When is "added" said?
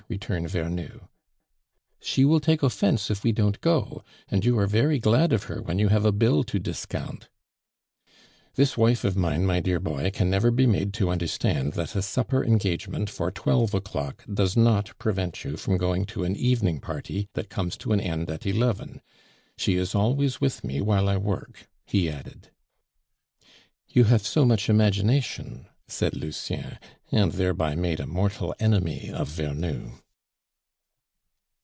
22.09-22.49